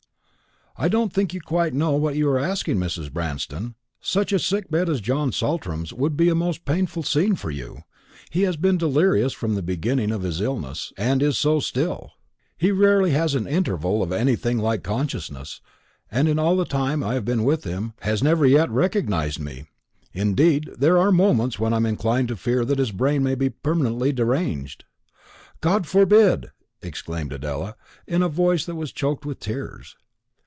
[0.77, 3.11] "I don't think you quite know what you are asking, Mrs.
[3.13, 3.75] Branston.
[3.99, 7.83] Such a sick bed as John Saltram's would be a most painful scene for you.
[8.31, 12.13] He has been delirious from the beginning of his illness, and is so still.
[12.57, 15.61] He rarely has an interval of anything like consciousness,
[16.09, 19.39] and in all the time that I have been with him has never yet recognised
[19.41, 19.65] me;
[20.13, 23.49] indeed, there are moments when I am inclined to fear that his brain may be
[23.51, 24.85] permanently deranged."
[25.59, 26.49] "God forbid!"
[26.81, 27.75] exclaimed Adela,
[28.07, 29.95] in a voice that was choked with tears.